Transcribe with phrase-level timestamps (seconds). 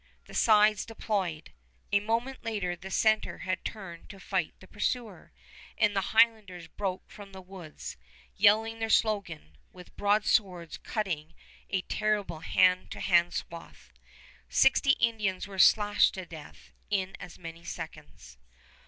[0.25, 1.51] The sides deployed.
[1.91, 5.31] A moment later the center had turned to fight the pursuer,
[5.77, 7.97] and the Highlanders broke from the woods,
[8.35, 11.35] yelling their slogan, with broadswords cutting
[11.69, 13.91] a terrible hand to hand swath.
[14.49, 18.39] Sixty Indians were slashed to death in as many seconds.